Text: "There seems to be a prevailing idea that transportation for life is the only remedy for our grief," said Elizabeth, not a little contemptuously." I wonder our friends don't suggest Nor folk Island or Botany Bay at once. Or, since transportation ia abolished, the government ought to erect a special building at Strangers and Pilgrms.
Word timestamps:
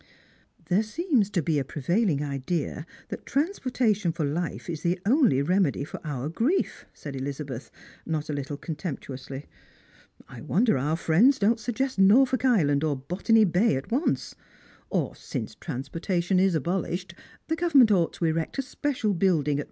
"There 0.69 0.81
seems 0.81 1.29
to 1.29 1.43
be 1.43 1.59
a 1.59 1.63
prevailing 1.63 2.23
idea 2.23 2.87
that 3.09 3.23
transportation 3.27 4.11
for 4.11 4.25
life 4.25 4.67
is 4.67 4.81
the 4.81 4.99
only 5.05 5.43
remedy 5.43 5.83
for 5.83 5.99
our 6.03 6.27
grief," 6.27 6.85
said 6.91 7.15
Elizabeth, 7.15 7.69
not 8.03 8.27
a 8.27 8.33
little 8.33 8.57
contemptuously." 8.57 9.45
I 10.27 10.41
wonder 10.41 10.75
our 10.75 10.97
friends 10.97 11.37
don't 11.37 11.59
suggest 11.59 11.99
Nor 11.99 12.25
folk 12.25 12.43
Island 12.45 12.83
or 12.83 12.95
Botany 12.95 13.43
Bay 13.45 13.75
at 13.75 13.91
once. 13.91 14.33
Or, 14.89 15.15
since 15.15 15.53
transportation 15.53 16.39
ia 16.39 16.49
abolished, 16.57 17.13
the 17.47 17.55
government 17.55 17.91
ought 17.91 18.13
to 18.13 18.25
erect 18.25 18.57
a 18.57 18.63
special 18.63 19.13
building 19.13 19.19
at 19.19 19.19
Strangers 19.19 19.49
and 19.51 19.57
Pilgrms. 19.57 19.59